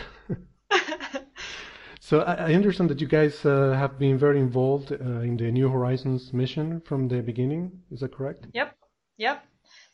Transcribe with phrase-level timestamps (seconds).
[2.00, 5.52] so I, I, understand that you guys uh, have been very involved uh, in the
[5.52, 7.82] New Horizons mission from the beginning.
[7.92, 8.48] Is that correct?
[8.54, 8.74] Yep.
[9.18, 9.44] Yep.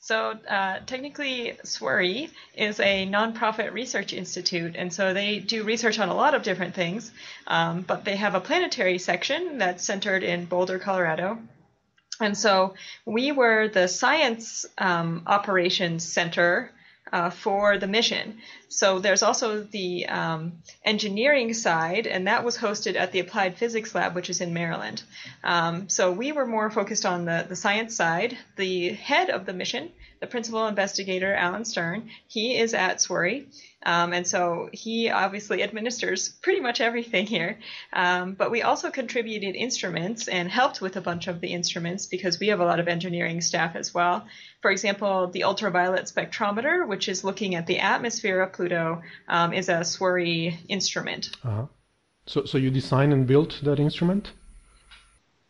[0.08, 6.08] So uh, technically, SWURI is a nonprofit research institute, and so they do research on
[6.08, 7.12] a lot of different things.
[7.46, 11.40] Um, but they have a planetary section that's centered in Boulder, Colorado.
[12.22, 16.72] And so we were the science um, operations center
[17.12, 18.38] uh, for the mission.
[18.70, 23.96] So there's also the um, engineering side, and that was hosted at the Applied Physics
[23.96, 25.04] Lab, which is in Maryland.
[25.44, 28.38] Um, so we were more focused on the, the science side.
[28.56, 33.48] The head of the mission, the principal investigator, Alan Stern, he is at SWURI.
[33.86, 37.60] Um, and so he obviously administers pretty much everything here.
[37.94, 42.40] Um, but we also contributed instruments and helped with a bunch of the instruments because
[42.40, 44.26] we have a lot of engineering staff as well.
[44.62, 49.70] For example, the ultraviolet spectrometer, which is looking at the atmosphere of Pluto, um, is
[49.70, 51.30] a SWURI instrument.
[51.44, 51.67] Uh-huh.
[52.26, 54.32] So, so you designed and built that instrument?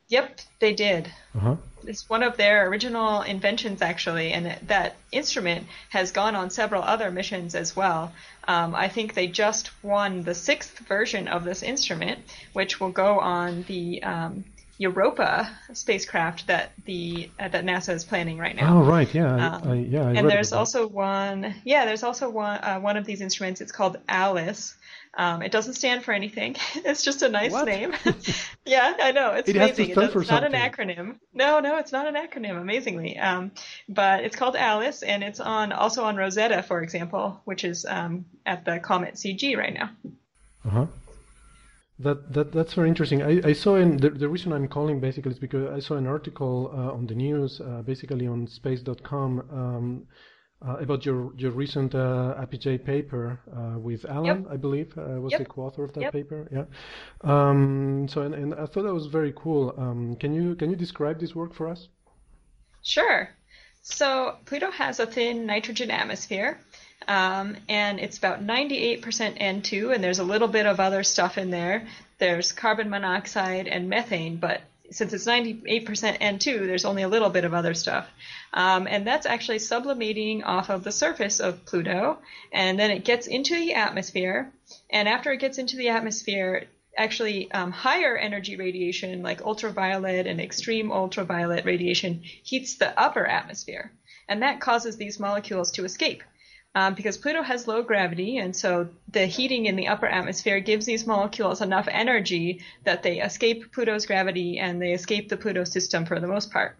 [0.10, 1.12] Yep, they did.
[1.36, 1.58] Uh-huh.
[1.86, 7.12] It's one of their original inventions, actually, and that instrument has gone on several other
[7.12, 8.14] missions as well.
[8.48, 12.20] Um, I think they just won the sixth version of this instrument,
[12.54, 14.46] which will go on the um,
[14.78, 18.78] Europa spacecraft that the uh, that NASA is planning right now.
[18.78, 20.08] Oh, right, yeah, um, I, yeah.
[20.08, 23.62] I and there's also one, yeah, there's also one uh, one of these instruments.
[23.62, 24.76] It's called Alice,
[25.18, 26.56] um, it doesn't stand for anything.
[26.76, 27.66] It's just a nice what?
[27.66, 27.94] name.
[28.66, 29.34] yeah, I know.
[29.34, 29.94] It's it amazing.
[29.94, 30.54] For it's not something.
[30.54, 31.16] an acronym.
[31.34, 32.62] No, no, it's not an acronym.
[32.62, 33.52] Amazingly, um,
[33.90, 38.26] but it's called Alice, and it's on also on Rosetta, for example, which is um,
[38.46, 39.90] at the Comet CG right now.
[40.66, 40.86] Uh huh.
[42.00, 43.24] That, that that's very interesting.
[43.24, 46.06] I, I saw in the, the reason I'm calling basically is because I saw an
[46.06, 50.08] article uh, on the news, uh, basically on space.com, um,
[50.62, 54.52] uh, about your your recent uh, APJ paper uh, with Alan, yep.
[54.52, 55.40] I believe, uh, was yep.
[55.40, 56.14] the co-author of that yep.
[56.14, 56.48] paper.
[56.52, 56.66] Yeah.
[57.22, 59.74] Um, so and, and I thought that was very cool.
[59.78, 61.88] Um, can you can you describe this work for us?
[62.84, 63.30] Sure.
[63.82, 66.60] So Pluto has a thin nitrogen atmosphere.
[67.08, 71.52] Um, and it's about 98% N2, and there's a little bit of other stuff in
[71.52, 71.88] there.
[72.18, 75.76] There's carbon monoxide and methane, but since it's 98%
[76.20, 78.08] N2, there's only a little bit of other stuff.
[78.54, 82.20] Um, and that's actually sublimating off of the surface of Pluto,
[82.52, 84.52] and then it gets into the atmosphere.
[84.90, 90.42] And after it gets into the atmosphere, actually um, higher energy radiation, like ultraviolet and
[90.42, 93.92] extreme ultraviolet radiation, heats the upper atmosphere.
[94.28, 96.24] And that causes these molecules to escape.
[96.78, 100.86] Um, because Pluto has low gravity, and so the heating in the upper atmosphere gives
[100.86, 106.06] these molecules enough energy that they escape Pluto's gravity and they escape the Pluto system
[106.06, 106.78] for the most part.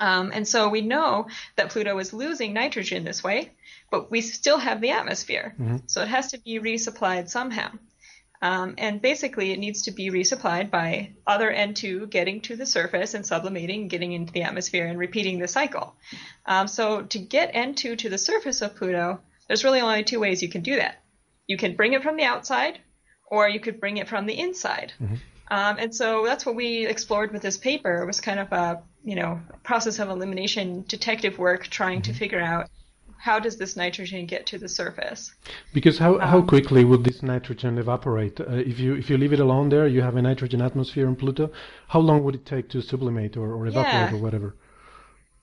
[0.00, 3.50] Um, and so we know that Pluto is losing nitrogen this way,
[3.90, 5.54] but we still have the atmosphere.
[5.60, 5.76] Mm-hmm.
[5.88, 7.70] So it has to be resupplied somehow.
[8.42, 13.14] Um, and basically, it needs to be resupplied by other N2 getting to the surface
[13.14, 15.94] and sublimating, getting into the atmosphere, and repeating the cycle.
[16.44, 20.42] Um, so, to get N2 to the surface of Pluto, there's really only two ways
[20.42, 21.02] you can do that.
[21.46, 22.80] You can bring it from the outside,
[23.30, 24.92] or you could bring it from the inside.
[25.00, 25.14] Mm-hmm.
[25.48, 28.02] Um, and so that's what we explored with this paper.
[28.02, 32.12] It was kind of a you know process of elimination detective work, trying mm-hmm.
[32.12, 32.70] to figure out
[33.22, 35.32] how does this nitrogen get to the surface?
[35.72, 38.40] Because how, Um, how quickly would this nitrogen evaporate?
[38.40, 41.14] Uh, if you if you leave it alone there, you have a nitrogen atmosphere on
[41.14, 41.52] Pluto.
[41.86, 44.16] How long would it take to sublimate or, or evaporate Yeah.
[44.16, 44.56] or whatever?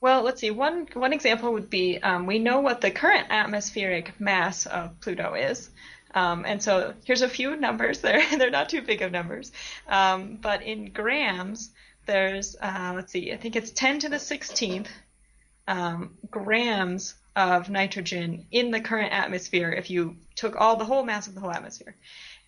[0.01, 0.51] Well, let's see.
[0.51, 5.33] One one example would be um, we know what the current atmospheric mass of Pluto
[5.35, 5.69] is.
[6.13, 7.99] Um, and so here's a few numbers.
[8.03, 9.53] They're they're not too big of numbers,
[9.87, 11.71] um, but in grams,
[12.05, 14.87] there's uh, let's see, I think it's 10 to the 16th
[15.67, 21.25] um, grams of nitrogen in the current atmosphere if you took all the whole mass
[21.27, 21.95] of the whole atmosphere,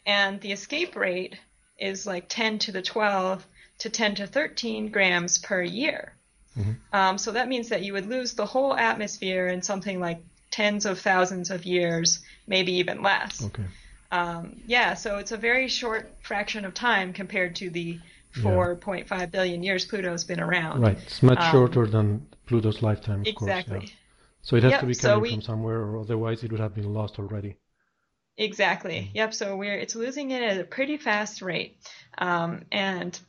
[0.06, 1.38] and the escape rate
[1.80, 3.48] is like 10 to the 12
[3.80, 6.14] to 10 to 13 grams per year.
[6.58, 6.72] Mm-hmm.
[6.92, 10.20] Um, so that means that you would lose the whole atmosphere in something like
[10.52, 13.46] tens of thousands of years, maybe even less.
[13.46, 13.64] Okay.
[14.12, 17.98] Um, yeah, so it's a very short fraction of time compared to the
[18.36, 19.26] 4.5 yeah.
[19.28, 20.82] billion years Pluto's been around.
[20.82, 23.24] Right, it's much um, shorter than Pluto's lifetime.
[23.26, 23.80] exactly.
[23.80, 23.92] Course.
[24.42, 26.60] So it has yep, to be coming so we, from somewhere, or otherwise it would
[26.60, 27.58] have been lost already.
[28.38, 28.96] Exactly.
[28.96, 29.18] Mm-hmm.
[29.18, 29.34] Yep.
[29.34, 31.78] So we're it's losing it at a pretty fast rate,
[32.18, 33.20] um, and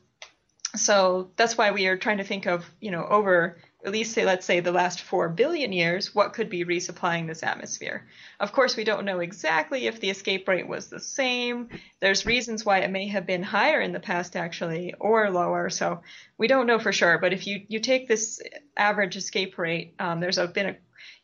[0.74, 4.24] so that's why we are trying to think of you know over at least say
[4.24, 8.06] let's say the last 4 billion years what could be resupplying this atmosphere?
[8.38, 11.68] Of course we don't know exactly if the escape rate was the same.
[12.00, 15.68] There's reasons why it may have been higher in the past actually or lower.
[15.68, 16.02] So
[16.38, 17.18] we don't know for sure.
[17.18, 18.40] But if you you take this
[18.76, 20.76] average escape rate um, there's a, been a,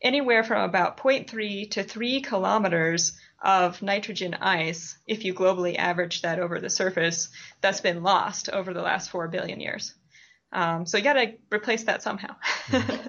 [0.02, 6.40] anywhere from about 0.3 to 3 kilometers of nitrogen ice if you globally average that
[6.40, 7.28] over the surface
[7.60, 9.94] that's been lost over the last 4 billion years
[10.52, 12.36] um, so you got to replace that somehow.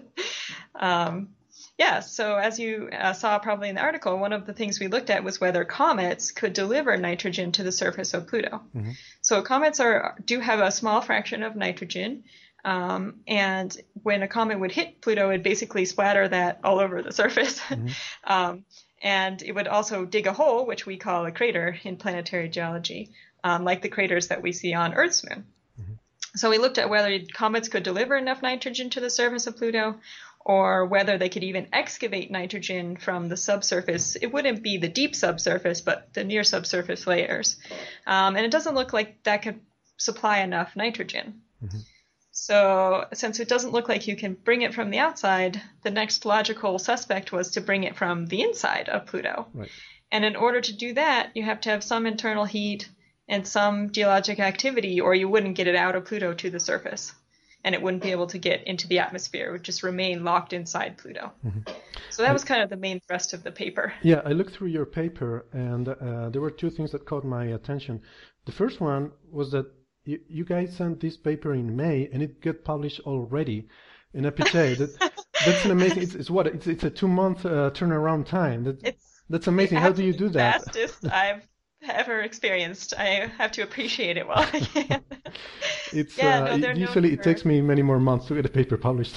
[0.76, 1.30] um,
[1.78, 4.88] yeah, so as you uh, saw probably in the article, one of the things we
[4.88, 8.62] looked at was whether comets could deliver nitrogen to the surface of Pluto.
[8.76, 8.92] Mm-hmm.
[9.22, 12.26] So comets are do have a small fraction of nitrogen,
[12.66, 17.14] um, and when a comet would hit Pluto, it basically splatter that all over the
[17.14, 17.60] surface.
[17.70, 17.88] Mm-hmm.
[18.34, 18.66] um,
[19.02, 23.12] and it would also dig a hole, which we call a crater in planetary geology,
[23.46, 25.46] um, like the craters that we see on Earth's moon.
[26.40, 30.00] So we looked at whether comets could deliver enough nitrogen to the surface of Pluto
[30.40, 34.16] or whether they could even excavate nitrogen from the subsurface.
[34.16, 37.58] It wouldn't be the deep subsurface, but the near subsurface layers.
[38.08, 39.60] Um, and it doesn't look like that could
[39.98, 41.42] supply enough nitrogen.
[41.62, 41.80] Mm-hmm.
[42.32, 46.26] So, since it doesn't look like you can bring it from the outside, the next
[46.26, 49.48] logical suspect was to bring it from the inside of Pluto.
[49.54, 49.70] Right.
[50.10, 52.90] And in order to do that, you have to have some internal heat
[53.30, 57.14] and some geologic activity, or you wouldn't get it out of Pluto to the surface.
[57.64, 59.50] And it wouldn't be able to get into the atmosphere.
[59.50, 61.32] It would just remain locked inside Pluto.
[61.46, 61.72] Mm-hmm.
[62.10, 63.94] So that was kind of the main thrust of the paper.
[64.02, 67.46] Yeah, I looked through your paper, and uh, there were two things that caught my
[67.46, 68.02] attention.
[68.46, 69.68] The first one was that
[70.06, 73.68] you, you guys sent this paper in May, and it got published already
[74.14, 74.78] in APJ.
[74.80, 75.12] that,
[75.46, 76.04] that's an amazing.
[76.04, 76.48] It's, it's, what?
[76.48, 78.64] It's, it's a two month uh, turnaround time.
[78.64, 79.80] That, it's, that's amazing.
[79.80, 80.64] How do you do that?
[80.64, 81.46] Fastest I've
[81.82, 82.94] ever experienced.
[82.98, 85.02] I have to appreciate it while I can.
[85.94, 88.78] it's yeah, uh, no, usually it takes me many more months to get a paper
[88.78, 89.16] published.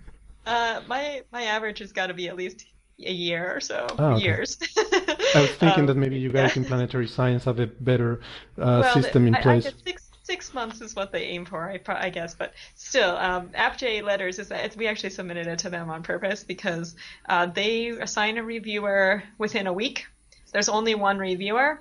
[0.46, 2.66] uh, my my average has got to be at least
[3.04, 3.86] a year or so.
[3.98, 4.24] Oh, okay.
[4.24, 4.58] Years.
[4.76, 6.62] I was thinking um, that maybe you guys yeah.
[6.62, 8.20] in planetary science have a better
[8.58, 9.66] uh, well, system in I, place.
[9.66, 12.34] I six six months is what they aim for, I, I guess.
[12.34, 16.42] But still, um, APJ letters is that we actually submitted it to them on purpose
[16.42, 16.96] because
[17.28, 20.06] uh, they assign a reviewer within a week.
[20.52, 21.80] There's only one reviewer,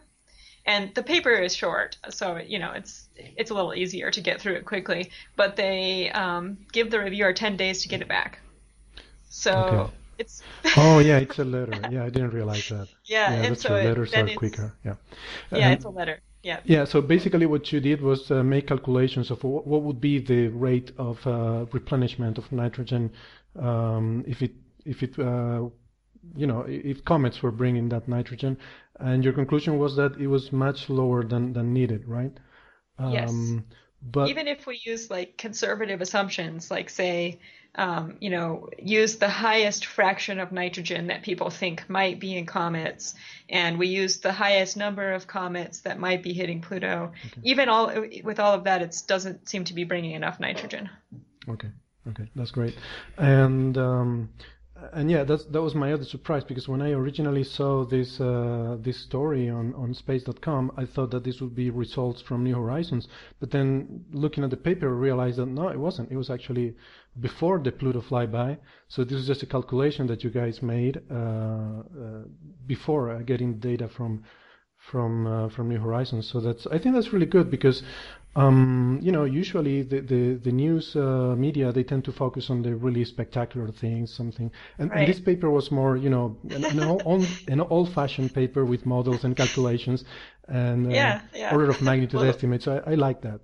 [0.66, 4.42] and the paper is short, so you know it's it's a little easier to get
[4.42, 5.12] through it quickly.
[5.36, 8.40] But they um, give the reviewer ten days to get it back.
[9.30, 9.94] So okay.
[10.20, 10.42] it's.
[10.78, 11.80] oh yeah, it's a letter.
[11.92, 12.88] Yeah, I didn't realize that.
[13.06, 13.74] Yeah, yeah that's so.
[13.74, 14.74] Letters are quicker.
[14.86, 14.96] Yeah.
[15.52, 16.20] Yeah, um, it's a letter.
[16.44, 16.60] Yeah.
[16.66, 16.86] Yeah.
[16.86, 20.50] So basically, what you did was uh, make calculations of what, what, would be the
[20.50, 23.12] rate of uh, replenishment of nitrogen
[23.58, 24.52] um, if it
[24.86, 25.70] if it uh,
[26.36, 28.58] you know if comets were bringing that nitrogen
[29.00, 32.32] and your conclusion was that it was much lower than, than needed, right?
[33.00, 33.30] Yes.
[33.30, 33.66] Um,
[34.02, 37.40] but even if we use like conservative assumptions, like say,
[37.76, 42.46] um, you know, use the highest fraction of nitrogen that people think might be in
[42.46, 43.16] comets,
[43.50, 47.14] and we use the highest number of comets that might be hitting Pluto.
[47.26, 47.42] Okay.
[47.44, 47.92] Even all
[48.24, 50.90] with all of that, it doesn't seem to be bringing enough nitrogen.
[51.50, 51.70] Okay.
[52.10, 52.78] Okay, that's great.
[53.18, 54.30] And um,
[54.92, 58.78] and yeah, that's that was my other surprise because when I originally saw this uh,
[58.80, 63.08] this story on on space.com, I thought that this would be results from New Horizons.
[63.40, 66.12] But then looking at the paper, I realized that no, it wasn't.
[66.12, 66.76] It was actually
[67.20, 68.58] before the Pluto flyby.
[68.88, 71.84] So this is just a calculation that you guys made uh, uh,
[72.66, 74.24] before uh, getting data from
[74.92, 76.30] from uh, from New Horizons.
[76.30, 77.84] So that's I think that's really good because
[78.36, 82.64] um, you know usually the the, the news uh, media they tend to focus on
[82.64, 84.52] the really spectacular things, something.
[84.80, 85.00] And, right.
[85.00, 89.24] and this paper was more you know an, an, old, an old-fashioned paper with models
[89.24, 90.04] and calculations
[90.48, 91.54] and uh, yeah, yeah.
[91.54, 92.66] order of magnitude well, estimates.
[92.66, 93.42] So I, I like that.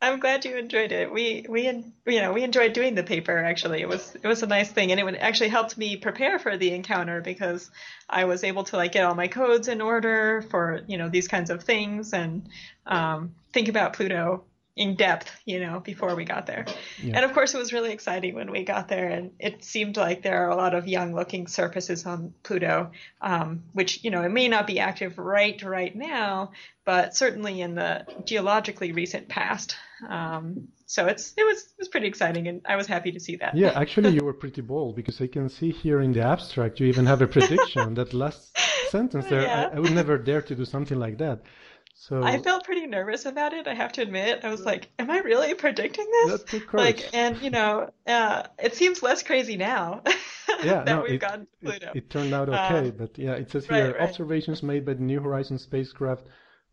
[0.00, 1.12] I'm glad you enjoyed it.
[1.12, 1.62] We we
[2.06, 3.36] you know we enjoyed doing the paper.
[3.36, 6.56] Actually, it was it was a nice thing, and it actually helped me prepare for
[6.56, 7.68] the encounter because
[8.08, 11.26] I was able to like get all my codes in order for you know these
[11.26, 12.48] kinds of things and
[12.86, 14.44] um, think about Pluto
[14.76, 16.64] in depth, you know, before we got there.
[17.02, 17.16] Yeah.
[17.16, 20.22] And of course, it was really exciting when we got there, and it seemed like
[20.22, 24.46] there are a lot of young-looking surfaces on Pluto, um, which you know it may
[24.46, 26.52] not be active right right now,
[26.84, 29.76] but certainly in the geologically recent past.
[30.06, 33.36] Um, so it's it was it was pretty exciting, and I was happy to see
[33.36, 33.56] that.
[33.56, 36.86] Yeah, actually, you were pretty bold because I can see here in the abstract you
[36.86, 37.94] even have a prediction.
[37.94, 38.56] that last
[38.90, 39.70] sentence there, yeah.
[39.72, 41.42] I, I would never dare to do something like that.
[42.00, 43.66] So I felt pretty nervous about it.
[43.66, 47.50] I have to admit, I was like, "Am I really predicting this?" Like, and you
[47.50, 50.02] know, uh, it seems less crazy now.
[50.62, 51.90] yeah, that no, we've it, gotten Pluto.
[51.90, 54.08] It, it, turned out okay, um, but yeah, it says here right.
[54.08, 56.22] observations made by the New Horizons spacecraft,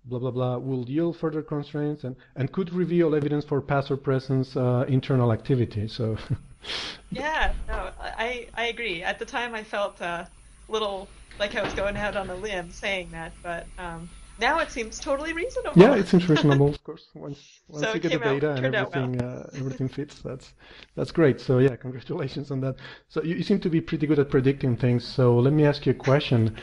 [0.06, 3.98] blah blah blah, will yield further constraints and and could reveal evidence for past or
[3.98, 5.88] present uh, internal activity.
[5.88, 6.18] So.
[7.12, 9.04] yeah, no, I I agree.
[9.04, 10.26] At the time, I felt a uh,
[10.68, 11.08] little
[11.40, 13.68] like I was going out on a limb saying that, but.
[13.78, 15.82] Um, now it seems totally reasonable.
[15.82, 17.08] Yeah, it seems reasonable, of course.
[17.14, 19.48] Once once so you get the data out, and everything well.
[19.54, 20.54] uh, everything fits, that's
[20.96, 21.40] that's great.
[21.40, 22.76] So yeah, congratulations on that.
[23.08, 25.06] So you, you, seem to be pretty good at predicting things.
[25.08, 26.58] So let me ask you a question.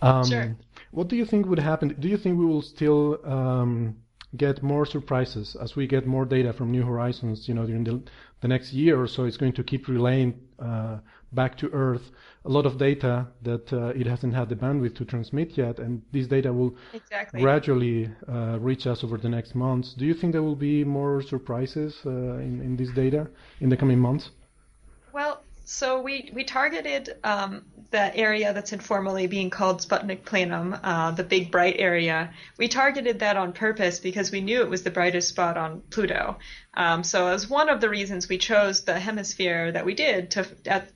[0.00, 0.56] Um, sure.
[0.90, 1.94] What do you think would happen?
[1.98, 3.96] Do you think we will still um,
[4.36, 7.48] get more surprises as we get more data from New Horizons?
[7.48, 8.02] You know, during the,
[8.40, 10.98] the next year or so, it's going to keep relaying uh,
[11.32, 12.10] back to Earth
[12.44, 16.02] a lot of data that uh, it hasn't had the bandwidth to transmit yet, and
[16.10, 17.40] this data will exactly.
[17.40, 19.94] gradually uh, reach us over the next months.
[19.94, 23.28] Do you think there will be more surprises uh, in, in this data
[23.60, 24.30] in the coming months?
[25.12, 27.62] Well, so we, we targeted um,
[27.92, 32.34] the area that's informally being called Sputnik Planum, uh, the big bright area.
[32.58, 36.38] We targeted that on purpose because we knew it was the brightest spot on Pluto.
[36.74, 40.44] Um, so as one of the reasons we chose the hemisphere that we did to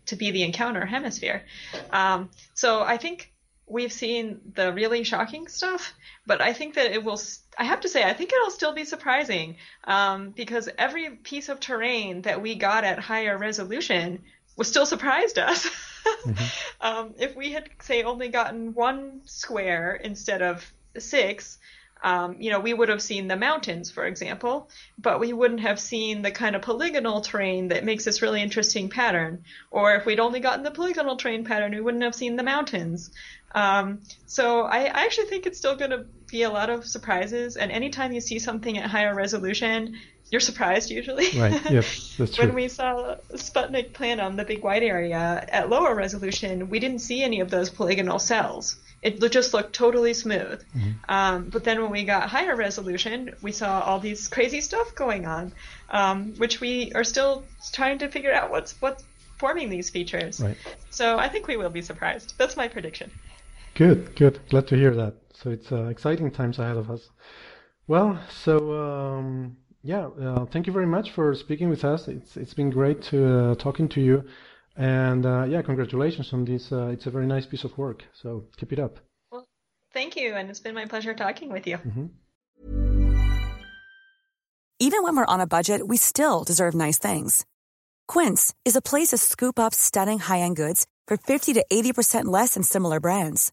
[0.07, 1.45] to be the encounter hemisphere.
[1.91, 3.33] Um, so I think
[3.69, 5.95] we've seen the really shocking stuff,
[6.27, 7.21] but I think that it will.
[7.57, 11.61] I have to say, I think it'll still be surprising um, because every piece of
[11.61, 14.25] terrain that we got at higher resolution
[14.57, 15.67] was still surprised us.
[16.25, 16.45] mm-hmm.
[16.81, 20.65] um, if we had, say, only gotten one square instead of
[20.99, 21.59] six,
[22.05, 24.69] um, you know, we would have seen the mountains, for example,
[24.99, 28.91] but we wouldn't have seen the kind of polygonal terrain that makes this really interesting
[28.91, 29.45] pattern.
[29.71, 33.11] Or if we'd only gotten the polygonal terrain pattern, we wouldn't have seen the mountains.
[33.55, 36.05] Um, so I, I actually think it's still going to
[36.35, 37.57] be a lot of surprises.
[37.57, 39.97] And anytime you see something at higher resolution,
[40.31, 41.29] you're surprised usually.
[41.39, 41.71] Right.
[41.71, 42.47] Yes, that's true.
[42.47, 47.23] when we saw Sputnik Planum, the big white area, at lower resolution, we didn't see
[47.23, 48.77] any of those polygonal cells.
[49.01, 50.59] It just looked totally smooth.
[50.75, 50.91] Mm-hmm.
[51.09, 55.27] Um, but then when we got higher resolution, we saw all these crazy stuff going
[55.27, 55.53] on,
[55.91, 59.05] um, which we are still trying to figure out what's what's
[59.37, 60.41] forming these features.
[60.41, 60.57] Right.
[60.91, 62.35] So I think we will be surprised.
[62.39, 63.11] That's my prediction.
[63.75, 64.41] Good, good.
[64.49, 65.15] Glad to hear that.
[65.35, 67.11] So it's uh, exciting times ahead of us.
[67.87, 72.09] Well, so um, yeah, uh, thank you very much for speaking with us.
[72.09, 74.25] It's it's been great to uh, talking to you,
[74.77, 76.73] and uh, yeah, congratulations on this.
[76.73, 78.05] Uh, it's a very nice piece of work.
[78.13, 79.01] So keep it up.
[79.31, 79.47] Well,
[79.93, 81.77] thank you, and it's been my pleasure talking with you.
[81.77, 82.07] Mm-hmm.
[84.81, 87.45] Even when we're on a budget, we still deserve nice things.
[88.09, 92.29] Quince is a place to scoop up stunning high-end goods for fifty to eighty percent
[92.29, 93.53] less than similar brands.